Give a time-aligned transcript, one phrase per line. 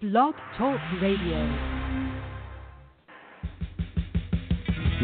[0.00, 1.42] Blog Talk Radio.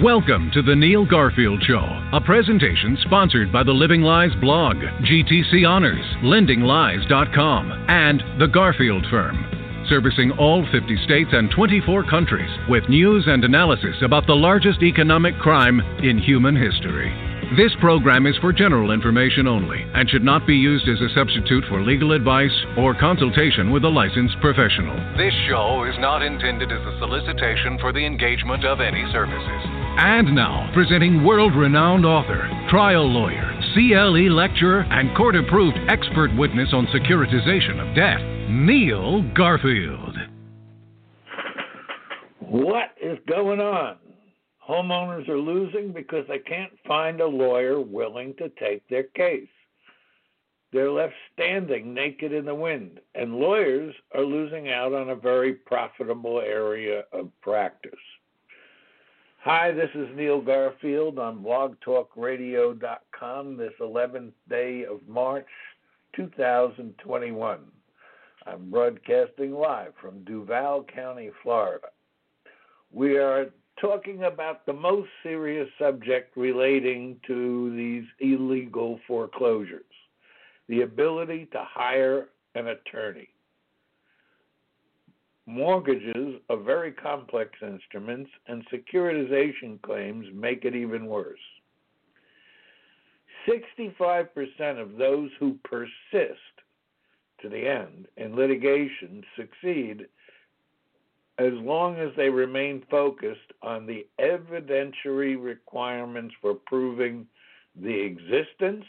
[0.04, 1.82] Welcome to the Neil Garfield Show,
[2.12, 9.84] a presentation sponsored by the Living Lies blog, GTC Honors, LendingLies.com, and the Garfield Firm,
[9.88, 15.36] servicing all 50 states and 24 countries with news and analysis about the largest economic
[15.40, 17.33] crime in human history.
[17.52, 21.62] This program is for general information only and should not be used as a substitute
[21.68, 24.96] for legal advice or consultation with a licensed professional.
[25.16, 29.62] This show is not intended as a solicitation for the engagement of any services.
[29.96, 36.70] And now, presenting world renowned author, trial lawyer, CLE lecturer, and court approved expert witness
[36.72, 38.18] on securitization of debt,
[38.50, 40.16] Neil Garfield.
[42.40, 43.96] What is going on?
[44.68, 49.48] Homeowners are losing because they can't find a lawyer willing to take their case.
[50.72, 55.52] They're left standing naked in the wind, and lawyers are losing out on a very
[55.52, 57.92] profitable area of practice.
[59.42, 65.46] Hi, this is Neil Garfield on blogtalkradio.com this 11th day of March
[66.16, 67.58] 2021.
[68.46, 71.88] I'm broadcasting live from Duval County, Florida.
[72.90, 79.84] We are talking about the most serious subject relating to these illegal foreclosures
[80.68, 83.28] the ability to hire an attorney.
[85.46, 91.38] Mortgages are very complex instruments, and securitization claims make it even worse.
[93.46, 95.92] 65% of those who persist
[97.42, 100.06] to the end in litigation succeed
[101.38, 107.26] as long as they remain focused on the evidentiary requirements for proving
[107.76, 108.84] the existence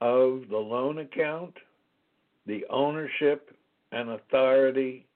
[0.00, 1.54] of the loan account,
[2.46, 3.56] the ownership
[3.90, 5.06] and authority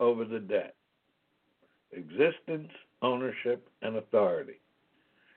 [0.00, 0.74] over the debt.
[1.92, 2.68] Existence,
[3.00, 4.60] ownership, and authority.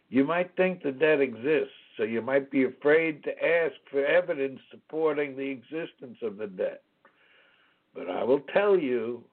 [0.09, 4.59] You might think the debt exists, so you might be afraid to ask for evidence
[4.71, 6.81] supporting the existence of the debt.
[7.93, 9.23] But I will tell you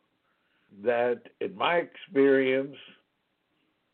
[0.84, 2.76] that, in my experience,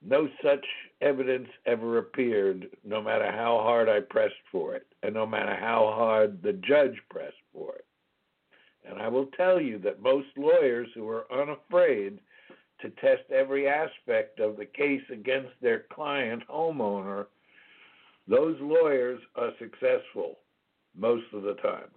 [0.05, 0.65] no such
[1.01, 5.93] evidence ever appeared, no matter how hard I pressed for it, and no matter how
[5.95, 7.85] hard the judge pressed for it.
[8.89, 12.19] And I will tell you that most lawyers who are unafraid
[12.81, 17.27] to test every aspect of the case against their client homeowner,
[18.27, 20.39] those lawyers are successful
[20.97, 21.91] most of the time.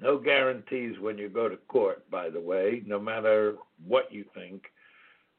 [0.00, 4.64] No guarantees when you go to court, by the way, no matter what you think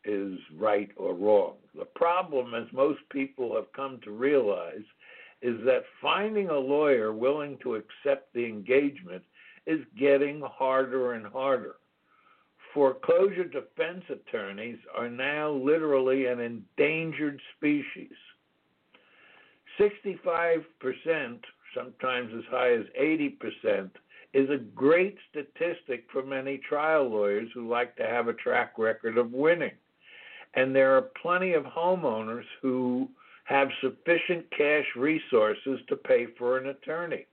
[0.03, 1.55] is right or wrong.
[1.77, 4.83] The problem, as most people have come to realize,
[5.41, 9.23] is that finding a lawyer willing to accept the engagement
[9.65, 11.75] is getting harder and harder.
[12.73, 18.15] Foreclosure defense attorneys are now literally an endangered species.
[19.79, 20.63] 65%,
[21.75, 23.89] sometimes as high as 80%,
[24.33, 29.17] is a great statistic for many trial lawyers who like to have a track record
[29.17, 29.71] of winning.
[30.53, 33.09] And there are plenty of homeowners who
[33.45, 37.25] have sufficient cash resources to pay for an attorney.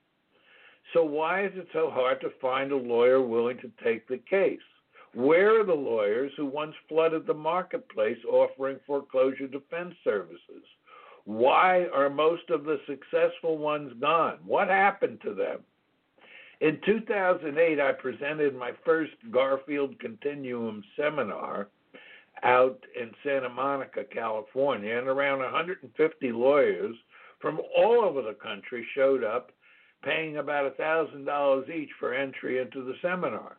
[0.93, 4.61] So, why is it so hard to find a lawyer willing to take the case?
[5.15, 10.65] Where are the lawyers who once flooded the marketplace offering foreclosure defense services?
[11.25, 14.39] Why are most of the successful ones gone?
[14.45, 15.61] What happened to them?
[16.61, 21.69] In 2008, I presented my first Garfield Continuum seminar
[22.43, 26.95] out in Santa Monica, California, and around 150 lawyers
[27.41, 29.53] from all over the country showed up,
[30.03, 33.57] paying about $1,000 each for entry into the seminar.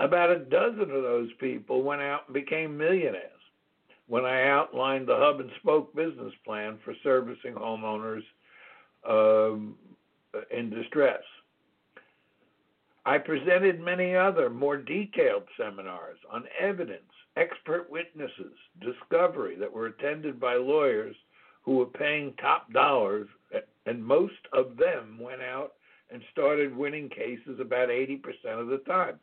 [0.00, 3.32] About a dozen of those people went out and became millionaires
[4.06, 8.22] when I outlined the hub and spoke business plan for servicing homeowners
[9.08, 9.74] um,
[10.50, 11.22] in distress.
[13.08, 18.52] I presented many other more detailed seminars on evidence, expert witnesses,
[18.82, 21.16] discovery that were attended by lawyers
[21.62, 23.26] who were paying top dollars,
[23.86, 25.72] and most of them went out
[26.10, 28.20] and started winning cases about 80%
[28.60, 29.18] of the time.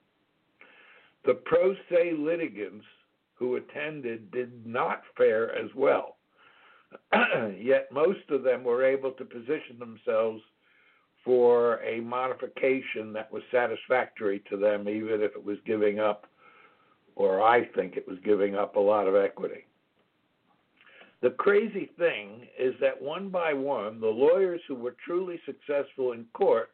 [1.24, 2.86] The pro se litigants
[3.36, 6.16] who attended did not fare as well,
[7.56, 10.42] yet most of them were able to position themselves
[11.26, 16.28] for a modification that was satisfactory to them, even if it was giving up,
[17.16, 19.66] or I think it was giving up a lot of equity.
[21.22, 26.26] The crazy thing is that one by one, the lawyers who were truly successful in
[26.34, 26.70] court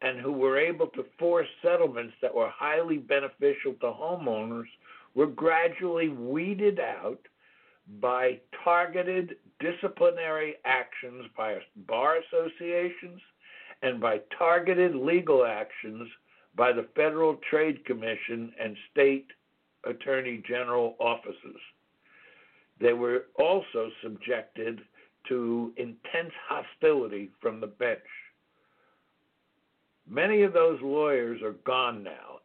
[0.00, 4.68] and who were able to force settlements that were highly beneficial to homeowners
[5.16, 7.18] were gradually weeded out
[8.00, 11.56] by targeted disciplinary actions by
[11.88, 13.20] bar associations
[13.82, 16.08] and by targeted legal actions
[16.56, 19.26] by the Federal Trade Commission and state
[19.84, 21.60] attorney general offices.
[22.80, 24.80] They were also subjected
[25.28, 27.98] to intense hostility from the bench.
[30.08, 32.40] Many of those lawyers are gone now,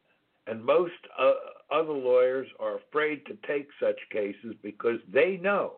[0.47, 1.33] and most uh,
[1.71, 5.77] other lawyers are afraid to take such cases because they know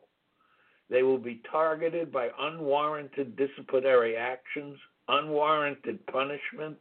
[0.89, 6.77] they will be targeted by unwarranted disciplinary actions, unwarranted punishment,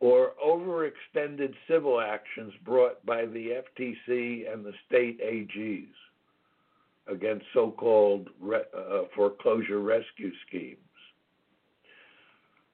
[0.00, 5.88] or overextended civil actions brought by the FTC and the state AGs
[7.06, 10.78] against so called re- uh, foreclosure rescue schemes.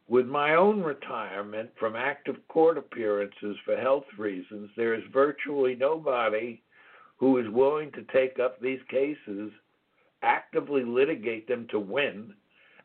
[0.08, 6.62] With my own retirement from active court appearances for health reasons, there is virtually nobody
[7.16, 9.50] who is willing to take up these cases,
[10.22, 12.34] actively litigate them to win,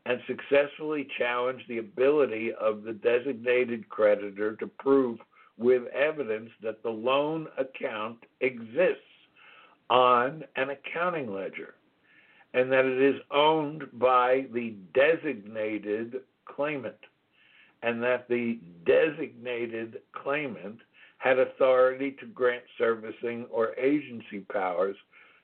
[0.05, 5.19] and successfully challenge the ability of the designated creditor to prove
[5.57, 9.01] with evidence that the loan account exists
[9.89, 11.75] on an accounting ledger
[12.53, 16.95] and that it is owned by the designated claimant
[17.83, 20.77] and that the designated claimant
[21.17, 24.95] had authority to grant servicing or agency powers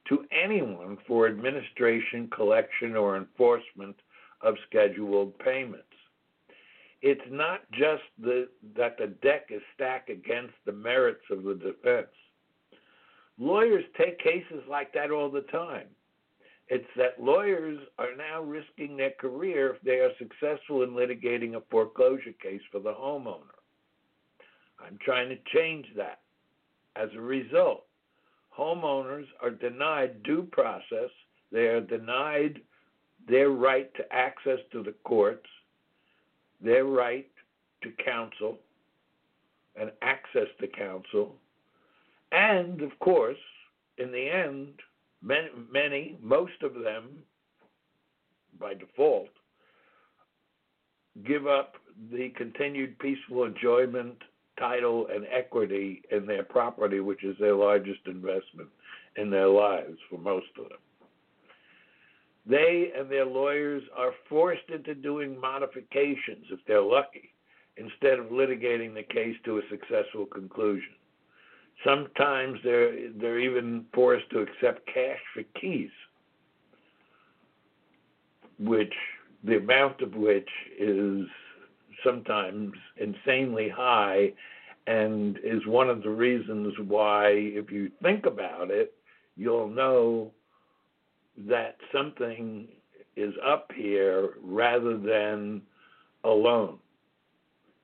[0.09, 3.95] to anyone for administration, collection, or enforcement
[4.41, 5.83] of scheduled payments.
[7.01, 12.07] It's not just the, that the deck is stacked against the merits of the defense.
[13.37, 15.87] Lawyers take cases like that all the time.
[16.69, 21.61] It's that lawyers are now risking their career if they are successful in litigating a
[21.69, 23.55] foreclosure case for the homeowner.
[24.79, 26.19] I'm trying to change that.
[26.95, 27.85] As a result,
[28.57, 31.11] homeowners are denied due process,
[31.51, 32.59] they are denied
[33.27, 35.47] their right to access to the courts,
[36.62, 37.29] their right
[37.83, 38.57] to counsel
[39.79, 41.35] and access to counsel,
[42.31, 43.38] and of course,
[43.97, 44.74] in the end,
[45.21, 47.09] many, many, most of them,
[48.59, 49.30] by default,
[51.25, 51.75] give up
[52.12, 54.15] the continued peaceful enjoyment,
[54.59, 58.69] title, and equity in their property, which is their largest investment
[59.15, 60.77] in their lives for most of them.
[62.49, 67.33] They and their lawyers are forced into doing modifications, if they're lucky,
[67.75, 70.94] instead of litigating the case to a successful conclusion.
[71.83, 75.91] Sometimes they're they're even forced to accept cash for keys,
[78.59, 78.94] which
[79.44, 80.49] the amount of which
[80.79, 81.25] is
[82.03, 84.33] sometimes insanely high
[84.88, 88.94] and is one of the reasons why if you think about it
[89.35, 90.31] you'll know
[91.37, 92.67] that something
[93.15, 95.61] is up here rather than
[96.23, 96.77] alone.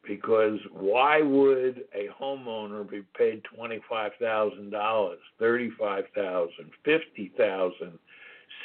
[0.07, 7.97] because why would a homeowner be paid twenty-five thousand dollars, thirty-five thousand, fifty thousand,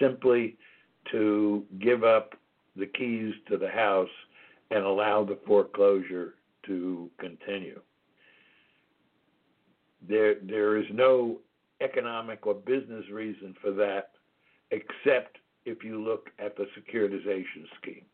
[0.01, 0.57] simply
[1.13, 2.35] to give up
[2.77, 4.09] the keys to the house
[4.71, 6.35] and allow the foreclosure
[6.67, 7.81] to continue?
[10.09, 11.39] There, there is no
[11.81, 14.11] economic or business reason for that,
[14.71, 18.05] except if you look at the securitization scheme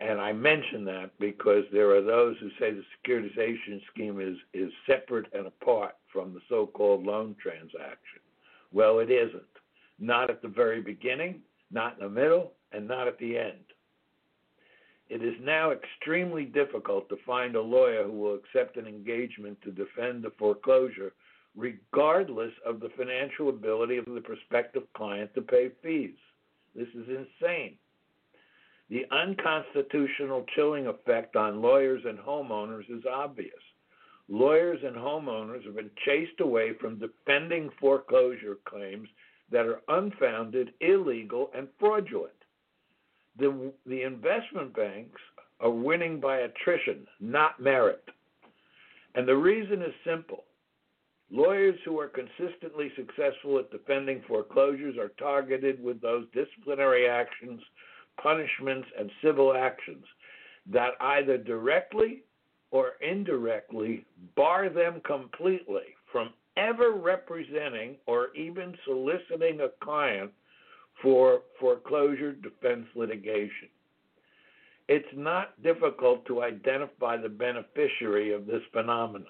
[0.00, 4.72] and I mention that because there are those who say the securitization scheme is, is
[4.86, 8.20] separate and apart from the so called loan transaction.
[8.72, 9.42] Well, it isn't.
[9.98, 13.64] Not at the very beginning, not in the middle, and not at the end.
[15.08, 19.70] It is now extremely difficult to find a lawyer who will accept an engagement to
[19.70, 21.12] defend the foreclosure,
[21.58, 26.14] regardless of the financial ability of the prospective client to pay fees.
[26.74, 27.74] This is insane.
[28.90, 33.50] The unconstitutional chilling effect on lawyers and homeowners is obvious.
[34.28, 39.08] Lawyers and homeowners have been chased away from defending foreclosure claims
[39.50, 42.32] that are unfounded, illegal, and fraudulent.
[43.38, 45.20] The, the investment banks
[45.60, 48.04] are winning by attrition, not merit.
[49.14, 50.44] And the reason is simple.
[51.30, 57.60] Lawyers who are consistently successful at defending foreclosures are targeted with those disciplinary actions
[58.22, 60.04] punishments, and civil actions
[60.70, 62.22] that either directly
[62.70, 64.04] or indirectly
[64.36, 70.30] bar them completely from ever representing or even soliciting a client
[71.02, 73.68] for foreclosure defense litigation.
[74.88, 79.26] It's not difficult to identify the beneficiary of this phenomenon.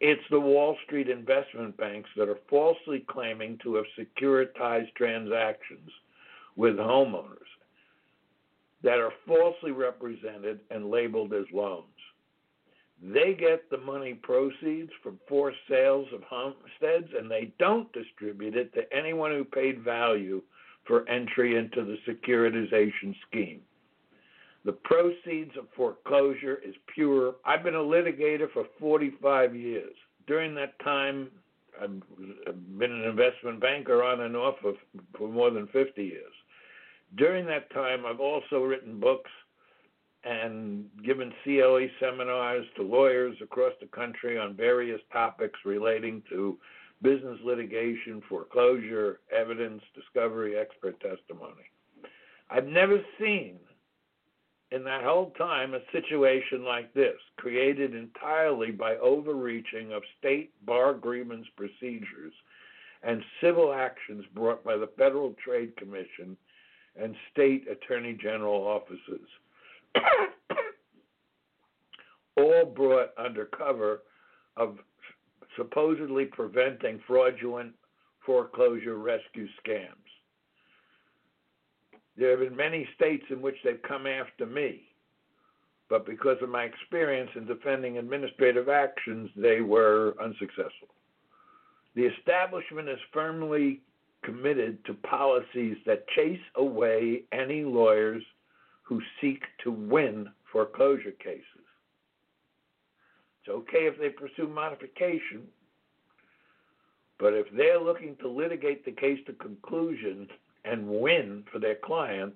[0.00, 5.90] It's the Wall Street investment banks that are falsely claiming to have securitized transactions
[6.56, 7.38] with homeowners
[8.82, 11.86] that are falsely represented and labeled as loans.
[13.02, 18.72] They get the money proceeds from forced sales of homesteads and they don't distribute it
[18.74, 20.42] to anyone who paid value
[20.86, 23.60] for entry into the securitization scheme.
[24.64, 27.34] The proceeds of foreclosure is pure.
[27.44, 29.94] I've been a litigator for 45 years.
[30.26, 31.28] During that time,
[31.80, 32.00] I've
[32.78, 34.76] been an investment banker on and off of,
[35.18, 36.32] for more than 50 years.
[37.16, 39.30] During that time, I've also written books
[40.24, 46.56] and given CLE seminars to lawyers across the country on various topics relating to
[47.02, 51.68] business litigation, foreclosure, evidence, discovery, expert testimony.
[52.48, 53.58] I've never seen
[54.74, 60.94] in that whole time a situation like this, created entirely by overreaching of state bar
[60.94, 62.32] grievance procedures
[63.04, 66.36] and civil actions brought by the Federal Trade Commission
[67.00, 69.28] and state attorney general offices.
[72.36, 74.02] all brought under cover
[74.56, 74.78] of
[75.56, 77.72] supposedly preventing fraudulent
[78.26, 79.90] foreclosure rescue scams.
[82.16, 84.82] There have been many states in which they've come after me,
[85.88, 90.88] but because of my experience in defending administrative actions, they were unsuccessful.
[91.94, 93.80] The establishment is firmly
[94.22, 98.22] committed to policies that chase away any lawyers
[98.82, 101.44] who seek to win foreclosure cases.
[103.40, 105.42] It's okay if they pursue modification,
[107.18, 110.28] but if they're looking to litigate the case to conclusion
[110.64, 112.34] and win for their client,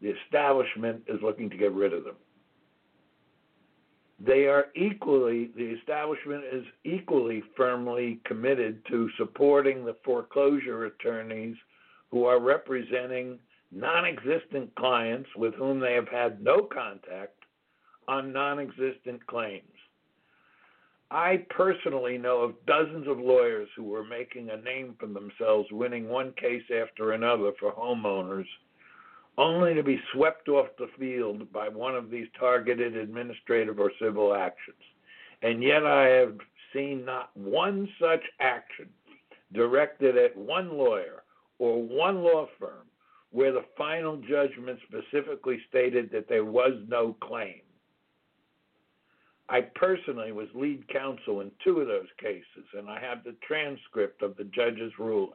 [0.00, 2.16] the establishment is looking to get rid of them.
[4.18, 11.56] They are equally, the establishment is equally firmly committed to supporting the foreclosure attorneys
[12.10, 13.38] who are representing
[13.72, 17.34] non existent clients with whom they have had no contact
[18.08, 19.64] on non existent claims.
[21.10, 26.08] I personally know of dozens of lawyers who were making a name for themselves, winning
[26.08, 28.46] one case after another for homeowners,
[29.38, 34.34] only to be swept off the field by one of these targeted administrative or civil
[34.34, 34.82] actions.
[35.42, 36.38] And yet I have
[36.72, 38.88] seen not one such action
[39.52, 41.22] directed at one lawyer
[41.58, 42.86] or one law firm
[43.30, 47.60] where the final judgment specifically stated that there was no claim.
[49.48, 54.22] I personally was lead counsel in two of those cases, and I have the transcript
[54.22, 55.32] of the judge's ruling.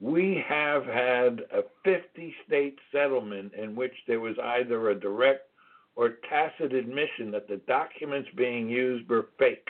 [0.00, 5.48] We have had a 50 state settlement in which there was either a direct
[5.94, 9.68] or tacit admission that the documents being used were fake,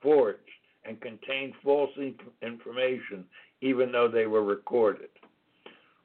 [0.00, 0.38] forged,
[0.84, 1.90] and contained false
[2.42, 3.24] information,
[3.60, 5.08] even though they were recorded.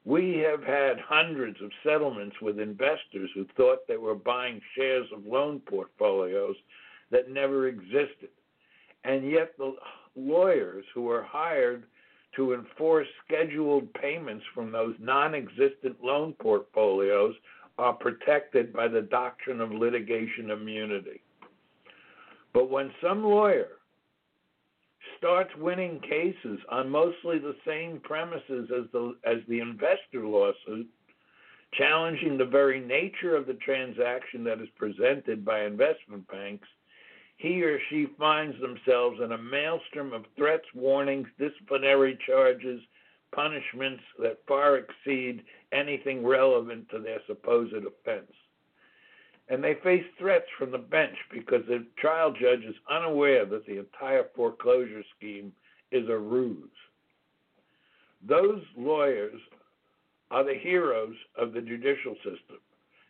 [0.08, 5.26] We have had hundreds of settlements with investors who thought they were buying shares of
[5.26, 6.56] loan portfolios
[7.10, 8.30] that never existed.
[9.04, 9.74] And yet, the
[10.16, 11.84] lawyers who were hired
[12.36, 17.34] to enforce scheduled payments from those non existent loan portfolios
[17.76, 21.20] are protected by the doctrine of litigation immunity.
[22.54, 23.77] But when some lawyer
[25.18, 30.88] starts winning cases on mostly the same premises as the as the investor lawsuit,
[31.74, 36.68] challenging the very nature of the transaction that is presented by investment banks,
[37.36, 42.80] he or she finds themselves in a maelstrom of threats, warnings, disciplinary charges,
[43.32, 48.32] punishments that far exceed anything relevant to their supposed offense
[49.50, 53.78] and they face threats from the bench because the trial judge is unaware that the
[53.78, 55.52] entire foreclosure scheme
[55.90, 56.68] is a ruse.
[58.26, 59.40] Those lawyers
[60.30, 62.58] are the heroes of the judicial system.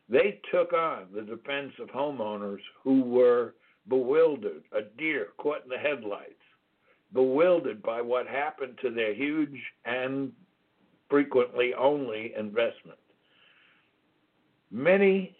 [0.08, 3.54] They took on the defense of homeowners who were
[3.88, 6.32] bewildered, a deer caught in the headlights,
[7.12, 10.32] bewildered by what happened to their huge and
[11.10, 12.98] frequently only investment.
[14.70, 15.34] Many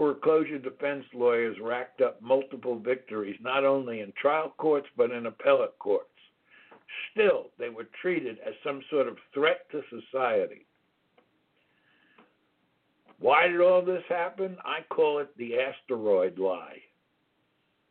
[0.00, 5.78] foreclosure defense lawyers racked up multiple victories, not only in trial courts, but in appellate
[5.78, 6.06] courts.
[7.12, 10.64] Still, they were treated as some sort of threat to society.
[13.18, 14.56] Why did all this happen?
[14.64, 16.78] I call it the asteroid lie.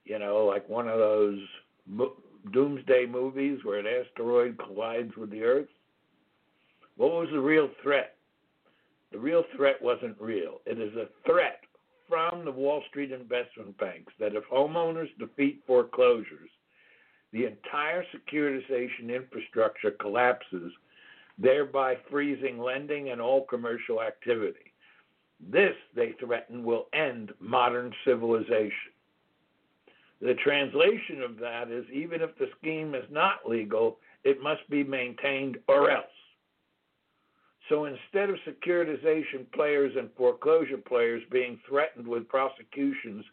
[0.04, 1.38] You know, like one of those
[1.86, 2.18] mo-
[2.52, 5.70] doomsday movies where an asteroid collides with the Earth.
[6.98, 8.16] What was the real threat?
[9.12, 10.62] The real threat wasn't real.
[10.66, 11.62] It is a threat
[12.10, 16.50] from the Wall Street investment banks that if homeowners defeat foreclosures,
[17.32, 20.72] the entire securitization infrastructure collapses,
[21.38, 24.74] thereby freezing lending and all commercial activity.
[25.40, 28.92] This, they threaten, will end modern civilization.
[30.22, 34.84] The translation of that is even if the scheme is not legal, it must be
[34.84, 36.06] maintained or else.
[37.70, 43.24] So instead of securitization players and foreclosure players being threatened with prosecutions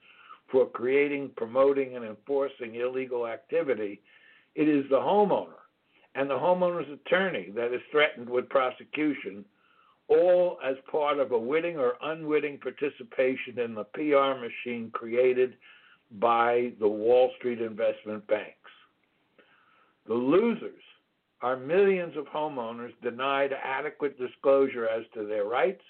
[0.52, 4.02] for creating, promoting, and enforcing illegal activity,
[4.55, 5.57] it is the homeowner
[6.14, 9.45] and the homeowner's attorney that is threatened with prosecution,
[10.09, 15.55] all as part of a witting or unwitting participation in the PR machine created
[16.12, 18.71] by the Wall Street investment banks.
[20.07, 20.83] The losers
[21.47, 25.83] are millions of homeowners denied adequate disclosure as to their rights,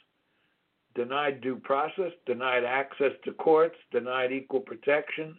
[0.94, 5.34] denied due process, denied access to courts, denied equal protection,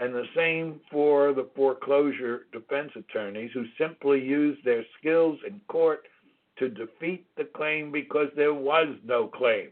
[0.00, 6.08] and the same for the foreclosure defense attorneys who simply used their skills in court
[6.58, 9.68] to defeat the claim because there was no claim.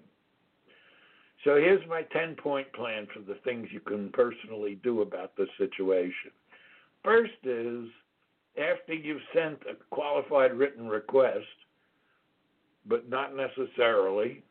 [1.43, 5.49] So here's my 10 point plan for the things you can personally do about this
[5.59, 6.31] situation.
[7.03, 7.89] First is
[8.57, 11.47] after you've sent a qualified written request,
[12.87, 14.43] but not necessarily,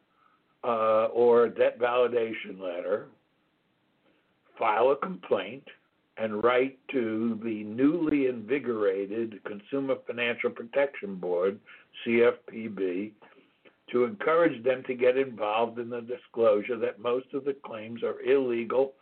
[0.64, 3.08] uh, or a debt validation letter,
[4.58, 5.64] file a complaint
[6.18, 11.60] and write to the newly invigorated Consumer Financial Protection Board,
[12.06, 13.12] CFPB,
[13.92, 18.22] to encourage them to get involved in the disclosure that most of the claims are
[18.22, 18.94] illegal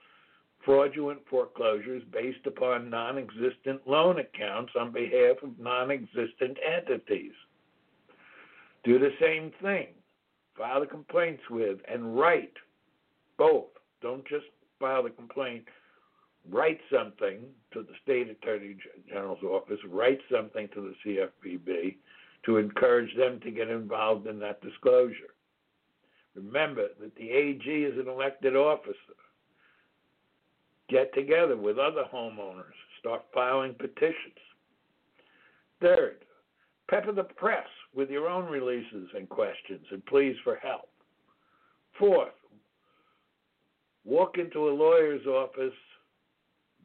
[0.69, 7.31] fraudulent foreclosures based upon non existent loan accounts on behalf of non existent entities.
[8.83, 9.87] Do the same thing.
[10.55, 12.53] File the complaints with and write
[13.35, 13.65] both.
[14.03, 14.45] Don't just
[14.79, 15.65] file the complaint.
[16.47, 17.39] Write something
[17.73, 21.95] to the state attorney general's office, write something to the CFPB
[22.45, 25.33] to encourage them to get involved in that disclosure.
[26.35, 29.15] Remember that the AG is an elected officer
[30.89, 34.15] get together with other homeowners, start filing petitions.
[35.81, 36.17] Third,
[36.89, 40.89] pepper the press with your own releases and questions and pleas for help.
[41.97, 42.33] Fourth,
[44.05, 45.73] walk into a lawyer's office,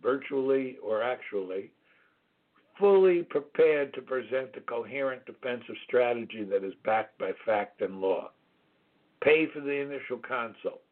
[0.03, 1.71] virtually or actually,
[2.79, 8.31] fully prepared to present a coherent defensive strategy that is backed by fact and law.
[9.23, 10.83] Pay for the initial consult.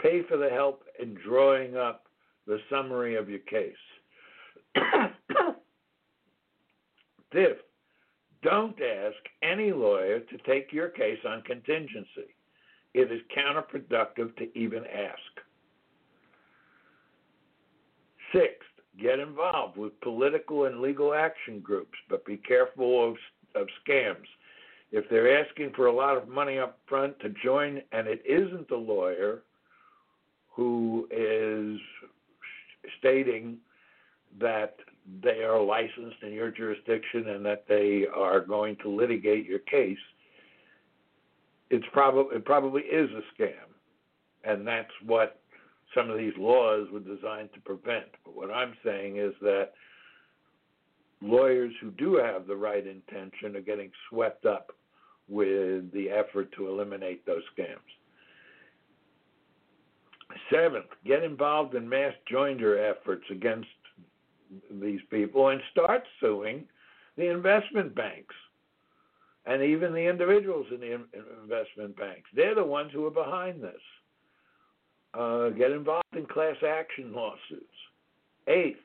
[0.00, 2.07] Pay for the help in drawing up
[2.48, 3.72] the summary of your case.
[7.30, 7.58] Fifth,
[8.42, 12.34] don't ask any lawyer to take your case on contingency.
[12.94, 15.18] It is counterproductive to even ask.
[18.32, 18.66] Sixth,
[19.00, 23.16] get involved with political and legal action groups, but be careful of,
[23.54, 24.26] of scams.
[24.90, 28.70] If they're asking for a lot of money up front to join and it isn't
[28.70, 29.42] a lawyer
[30.50, 31.78] who is
[32.98, 33.58] stating
[34.40, 34.76] that
[35.22, 39.98] they are licensed in your jurisdiction and that they are going to litigate your case,
[41.70, 43.52] it's probably it probably is a scam,
[44.44, 45.40] and that's what
[45.94, 48.06] some of these laws were designed to prevent.
[48.24, 49.72] But what I'm saying is that
[51.20, 54.72] lawyers who do have the right intention are getting swept up
[55.28, 57.76] with the effort to eliminate those scams.
[60.52, 63.68] Seventh, get involved in mass joinder efforts against
[64.80, 66.64] these people and start suing
[67.16, 68.34] the investment banks
[69.46, 70.92] and even the individuals in the
[71.42, 72.28] investment banks.
[72.34, 73.80] They're the ones who are behind this.
[75.14, 77.64] Uh, get involved in class action lawsuits.
[78.46, 78.78] Eighth,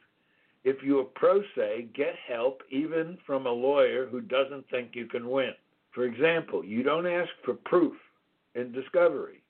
[0.63, 5.05] if you are pro se, get help even from a lawyer who doesn't think you
[5.05, 5.51] can win.
[5.91, 7.93] For example, you don't ask for proof
[8.55, 9.42] in discovery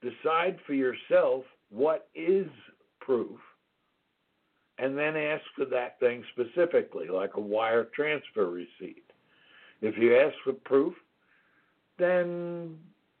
[0.00, 2.46] decide for yourself what is
[3.00, 3.38] proof,
[4.78, 9.04] and then ask for that thing specifically, like a wire transfer receipt.
[9.80, 10.94] If you ask for proof,
[11.98, 12.76] then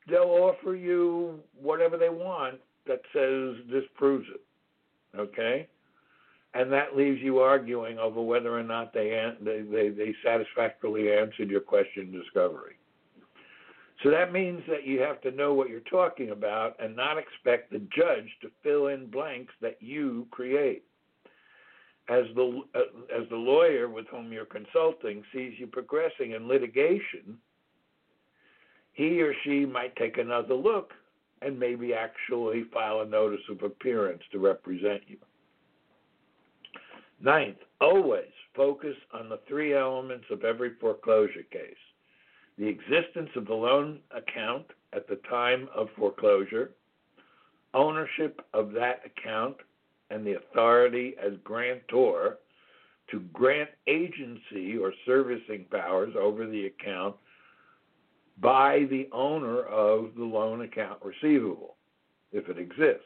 [0.08, 5.18] they'll offer you whatever they want that says this proves it.
[5.18, 5.68] Okay?
[6.54, 11.50] And that leaves you arguing over whether or not they, they, they, they satisfactorily answered
[11.50, 12.77] your question discovery.
[14.02, 17.72] So that means that you have to know what you're talking about and not expect
[17.72, 20.84] the judge to fill in blanks that you create.
[22.08, 27.36] As the uh, as the lawyer with whom you're consulting sees you progressing in litigation,
[28.92, 30.92] he or she might take another look
[31.42, 35.18] and maybe actually file a notice of appearance to represent you.
[37.20, 41.76] Ninth, always focus on the three elements of every foreclosure case
[42.58, 46.72] the existence of the loan account at the time of foreclosure,
[47.74, 49.56] ownership of that account,
[50.10, 52.38] and the authority as grantor
[53.10, 57.14] to grant agency or servicing powers over the account
[58.40, 61.76] by the owner of the loan account receivable,
[62.32, 63.02] if it exists,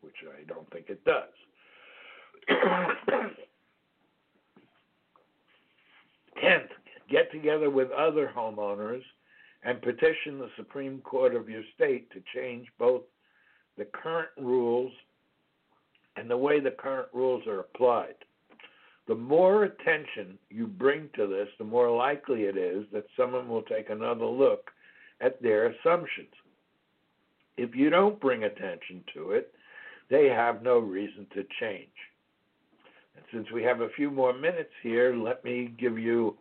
[0.00, 1.30] which I don't think it does.
[6.40, 6.70] Tenth,
[7.08, 9.02] get together with other homeowners
[9.62, 13.02] and petition the Supreme Court of your state to change both
[13.76, 14.92] the current rules
[16.16, 18.14] and the way the current rules are applied.
[19.06, 23.62] The more attention you bring to this, the more likely it is that someone will
[23.62, 24.70] take another look
[25.20, 26.32] at their assumptions.
[27.56, 29.52] If you don't bring attention to it,
[30.10, 31.88] they have no reason to change.
[33.16, 36.36] And since we have a few more minutes here, let me give you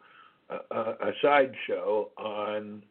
[0.50, 2.84] a, sideshow on.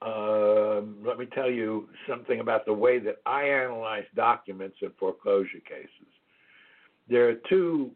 [0.00, 5.58] Um, let me tell you something about the way that I analyze documents in foreclosure
[5.68, 6.12] cases.
[7.08, 7.90] There are two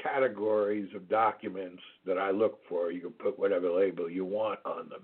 [0.00, 2.92] categories of documents that I look for.
[2.92, 5.02] You can put whatever label you want on them.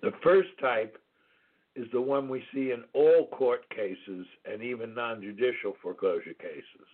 [0.00, 0.96] The first type
[1.74, 6.86] is the one we see in all court cases and even non judicial foreclosure cases.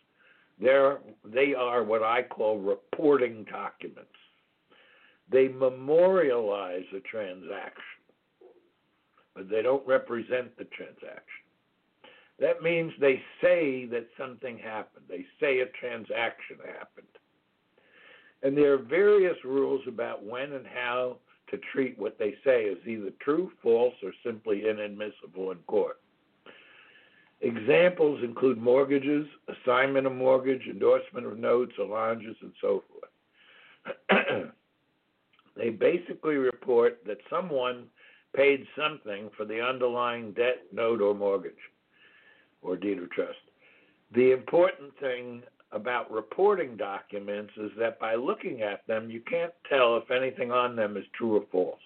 [0.61, 4.09] They're, they are what I call reporting documents.
[5.31, 8.03] They memorialize a transaction,
[9.35, 11.45] but they don't represent the transaction.
[12.41, 15.05] That means they say that something happened.
[15.09, 17.07] They say a transaction happened.
[18.43, 21.17] And there are various rules about when and how
[21.51, 26.01] to treat what they say as either true, false, or simply inadmissible in court.
[27.41, 34.47] Examples include mortgages, assignment of mortgage, endorsement of notes, allonges, and so forth.
[35.57, 37.85] they basically report that someone
[38.35, 41.53] paid something for the underlying debt, note, or mortgage
[42.63, 43.39] or deed of trust.
[44.15, 49.97] The important thing about reporting documents is that by looking at them, you can't tell
[49.97, 51.81] if anything on them is true or false.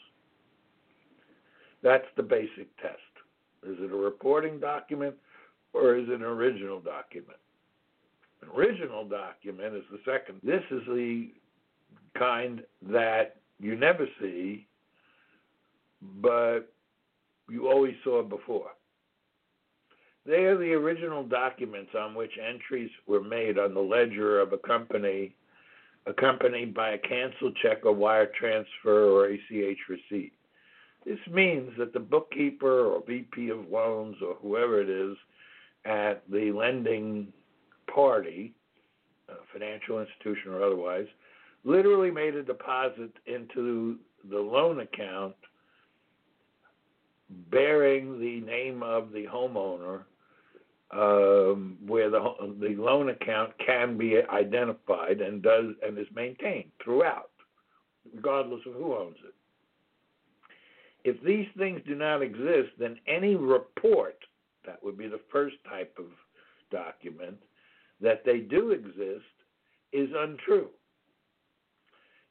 [1.82, 2.96] That's the basic test.
[3.66, 5.14] Is it a reporting document
[5.72, 7.38] or is it an original document?
[8.42, 10.40] An original document is the second.
[10.42, 11.30] This is the
[12.16, 14.66] kind that you never see,
[16.20, 16.72] but
[17.48, 18.70] you always saw before.
[20.26, 24.58] They are the original documents on which entries were made on the ledger of a
[24.58, 25.34] company
[26.06, 30.32] accompanied by a canceled check or wire transfer or ACH receipt.
[31.04, 35.16] This means that the bookkeeper or VP of loans or whoever it is
[35.84, 37.32] at the lending
[37.92, 38.52] party,
[39.28, 41.06] uh, financial institution or otherwise,
[41.68, 43.98] literally made a deposit into
[44.30, 45.34] the loan account
[47.50, 50.04] bearing the name of the homeowner
[50.90, 52.18] um, where the
[52.58, 57.30] the loan account can be identified and does and is maintained throughout,
[58.14, 59.34] regardless of who owns it.
[61.04, 64.16] If these things do not exist, then any report
[64.64, 66.06] that would be the first type of
[66.70, 67.36] document
[68.00, 69.26] that they do exist
[69.92, 70.68] is untrue.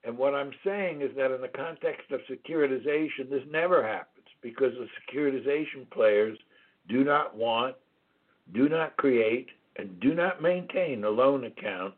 [0.04, 4.74] And what I'm saying is that in the context of securitization, this never happens because
[4.74, 6.38] the securitization players
[6.88, 7.76] do not want
[8.54, 11.94] do not create and do not maintain a loan account,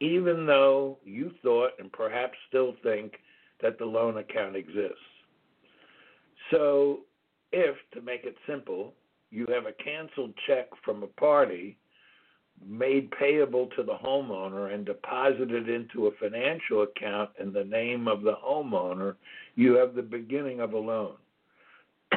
[0.00, 3.14] even though you thought and perhaps still think
[3.60, 4.96] that the loan account exists.
[6.50, 7.00] So,
[7.52, 8.94] if, to make it simple,
[9.30, 11.76] you have a canceled check from a party
[12.66, 18.22] made payable to the homeowner and deposited into a financial account in the name of
[18.22, 19.16] the homeowner,
[19.54, 21.14] you have the beginning of a loan.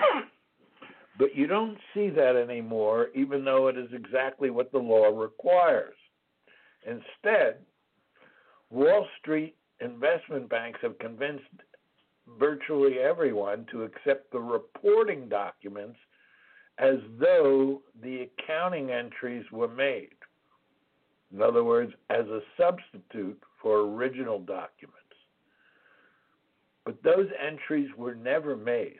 [1.19, 5.93] But you don't see that anymore, even though it is exactly what the law requires.
[6.87, 7.57] Instead,
[8.71, 11.43] Wall Street investment banks have convinced
[12.39, 15.97] virtually everyone to accept the reporting documents
[16.79, 20.15] as though the accounting entries were made.
[21.33, 24.99] In other words, as a substitute for original documents.
[26.85, 28.99] But those entries were never made.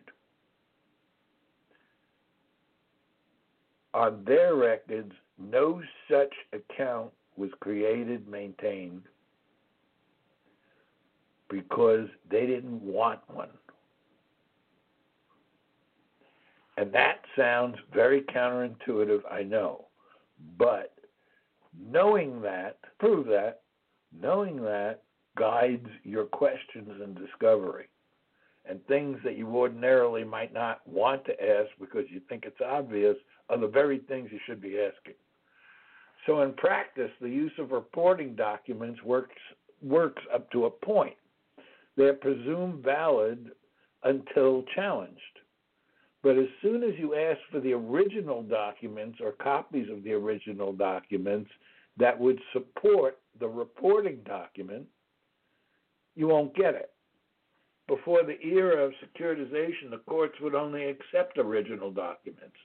[3.93, 9.03] On their records, no such account was created, maintained,
[11.49, 13.49] because they didn't want one.
[16.77, 19.85] And that sounds very counterintuitive, I know.
[20.57, 20.93] But
[21.79, 23.61] knowing that, prove that,
[24.19, 25.03] knowing that
[25.37, 27.87] guides your questions and discovery.
[28.65, 33.17] And things that you ordinarily might not want to ask because you think it's obvious
[33.49, 35.15] are the very things you should be asking.
[36.25, 39.35] So in practice, the use of reporting documents works
[39.81, 41.15] works up to a point.
[41.97, 43.51] They're presumed valid
[44.03, 45.19] until challenged.
[46.23, 50.71] But as soon as you ask for the original documents or copies of the original
[50.71, 51.51] documents
[51.97, 54.87] that would support the reporting document,
[56.15, 56.91] you won't get it.
[57.87, 62.55] Before the era of securitization, the courts would only accept original documents.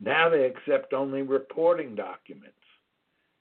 [0.00, 2.54] Now they accept only reporting documents,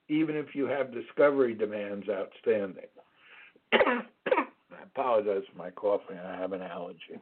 [0.08, 2.86] even if you have discovery demands outstanding.
[3.74, 4.04] I
[4.84, 7.20] apologize for my coughing, I have an allergy.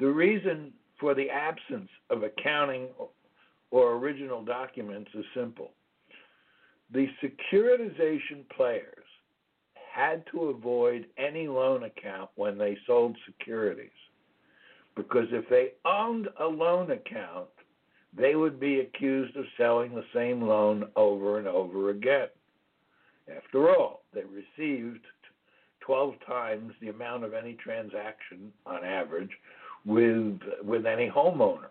[0.00, 2.88] The reason for the absence of accounting
[3.70, 5.72] or original documents is simple.
[6.92, 9.04] The securitization players
[9.94, 13.90] had to avoid any loan account when they sold securities.
[14.96, 17.48] Because if they owned a loan account,
[18.16, 22.28] they would be accused of selling the same loan over and over again.
[23.36, 25.04] After all, they received
[25.80, 29.30] 12 times the amount of any transaction on average
[29.84, 31.68] with with any homeowner.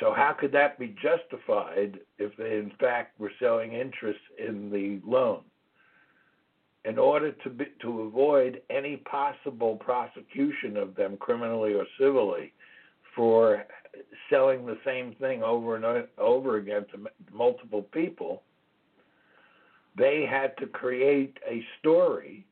[0.00, 5.00] So how could that be justified if they in fact were selling interest in the
[5.08, 5.40] loan?
[6.84, 12.52] In order to be, to avoid any possible prosecution of them criminally or civilly
[13.14, 13.64] for
[14.30, 18.42] selling the same thing over and over again to multiple people,
[19.96, 22.46] they had to create a story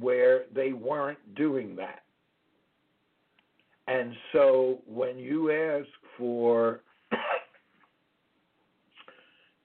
[0.00, 2.02] where they weren't doing that.
[3.88, 6.82] And so when you ask for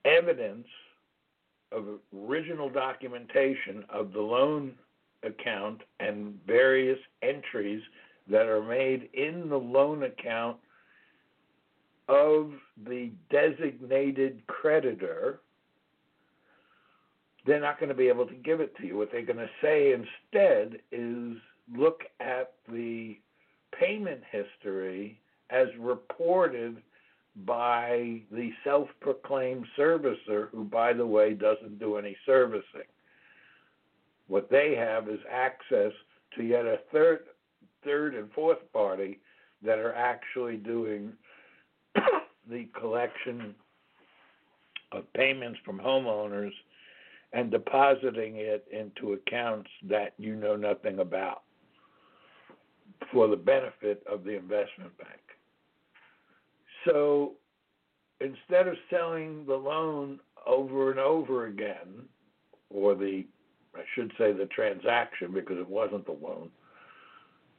[0.06, 0.66] evidence
[1.70, 1.84] of
[2.26, 4.72] original documentation of the loan
[5.22, 7.82] account and various entries
[8.30, 10.56] that are made in the loan account
[12.08, 12.52] of
[12.86, 15.40] the designated creditor,
[17.44, 18.96] they're not going to be able to give it to you.
[18.96, 21.36] What they're going to say instead is
[21.76, 23.18] look at the
[23.78, 26.82] payment history as reported
[27.44, 32.88] by the self proclaimed servicer, who, by the way, doesn't do any servicing.
[34.28, 35.92] What they have is access
[36.36, 37.20] to yet a third,
[37.82, 39.20] third and fourth party
[39.62, 41.12] that are actually doing
[42.50, 43.54] the collection
[44.92, 46.52] of payments from homeowners
[47.32, 51.43] and depositing it into accounts that you know nothing about
[53.12, 55.20] for the benefit of the investment bank.
[56.86, 57.32] So
[58.20, 62.06] instead of selling the loan over and over again,
[62.70, 63.24] or the,
[63.74, 66.50] I should say the transaction because it wasn't the loan,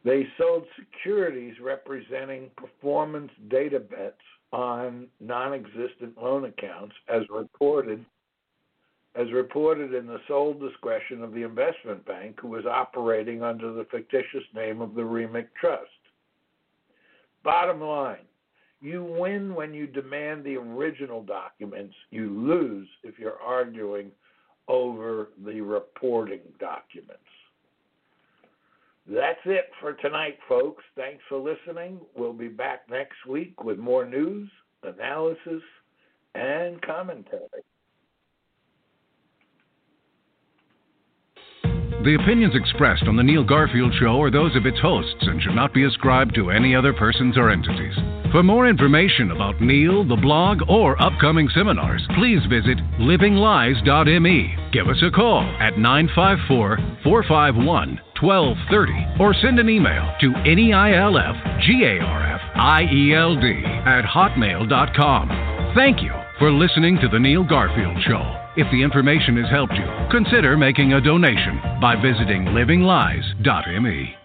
[0.04, 4.22] they sold securities representing performance data bets
[4.52, 8.06] on non existent loan accounts as reported
[9.16, 13.86] as reported in the sole discretion of the investment bank who was operating under the
[13.90, 15.90] fictitious name of the Remic Trust.
[17.44, 18.26] Bottom line,
[18.82, 24.12] you win when you demand the original documents, you lose if you're arguing
[24.68, 27.22] over the reporting documents.
[29.08, 30.84] That's it for tonight, folks.
[30.96, 32.00] Thanks for listening.
[32.18, 34.50] We'll be back next week with more news,
[34.84, 35.62] analysis,
[36.34, 37.64] and commentary.
[42.06, 45.56] The opinions expressed on The Neil Garfield Show are those of its hosts and should
[45.56, 47.96] not be ascribed to any other persons or entities.
[48.32, 54.56] For more information about Neil, the blog, or upcoming seminars, please visit livinglies.me.
[54.72, 62.06] Give us a call at 954 451 1230 or send an email to neilfgarfield
[63.88, 65.74] at hotmail.com.
[65.74, 68.45] Thank you for listening to The Neil Garfield Show.
[68.58, 74.25] If the information has helped you, consider making a donation by visiting livinglies.me.